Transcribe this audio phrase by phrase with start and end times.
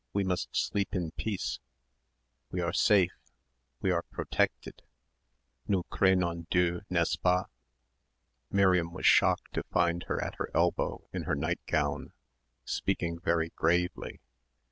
[0.13, 1.59] we must sleep in peace...
[2.49, 3.11] we are safe...
[3.81, 4.81] we are protected...
[5.67, 7.45] nous craignons Dieu, n'est ce pas?"
[8.49, 12.13] Miriam was shocked to find her at her elbow, in her nightgown,
[12.65, 14.19] speaking very gravely.